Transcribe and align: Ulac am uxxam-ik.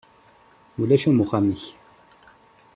Ulac 0.81 1.03
am 1.09 1.19
uxxam-ik. 1.23 1.63